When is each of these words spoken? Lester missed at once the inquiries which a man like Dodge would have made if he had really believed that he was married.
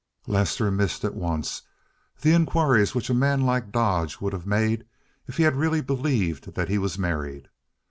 Lester 0.25 0.71
missed 0.71 1.03
at 1.05 1.13
once 1.13 1.61
the 2.21 2.33
inquiries 2.33 2.95
which 2.95 3.11
a 3.11 3.13
man 3.13 3.41
like 3.41 3.71
Dodge 3.71 4.19
would 4.19 4.33
have 4.33 4.47
made 4.47 4.83
if 5.27 5.37
he 5.37 5.43
had 5.43 5.55
really 5.55 5.81
believed 5.81 6.55
that 6.55 6.69
he 6.69 6.79
was 6.79 6.97
married. 6.97 7.49